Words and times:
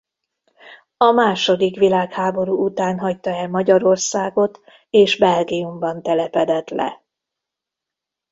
A 0.97 1.11
második 1.11 1.77
világháború 1.77 2.63
után 2.65 2.99
hagyta 2.99 3.29
el 3.29 3.47
Magyarországot 3.49 4.59
és 4.89 5.17
Belgiumban 5.17 6.01
telepedett 6.03 6.69
le. 6.69 7.03